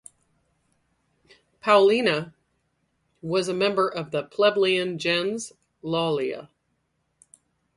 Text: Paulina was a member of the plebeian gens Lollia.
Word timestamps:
Paulina 1.59 2.33
was 3.21 3.47
a 3.47 3.53
member 3.53 3.87
of 3.87 4.09
the 4.09 4.23
plebeian 4.23 4.97
gens 4.97 5.53
Lollia. 5.83 6.49